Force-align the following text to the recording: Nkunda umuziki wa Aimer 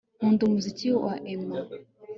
Nkunda 0.17 0.41
umuziki 0.47 0.87
wa 1.03 1.13
Aimer 1.29 1.63